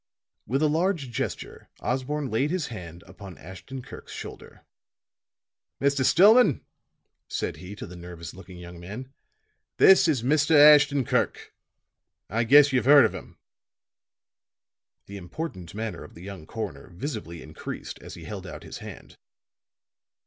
[0.47, 4.65] With a large gesture Osborne laid his hand upon Ashton Kirk's shoulder.
[5.79, 6.03] "Mr.
[6.03, 6.65] Stillman,"
[7.27, 9.13] said he to the nervous looking young man,
[9.77, 10.55] "this is Mr.
[10.57, 11.53] Ashton Kirk.
[12.31, 13.37] I guess you've heard of him."
[15.05, 19.17] The important manner of the young coroner visibly increased as he held out his hand.